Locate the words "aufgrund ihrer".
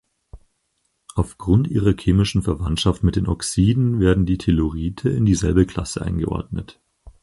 1.13-1.93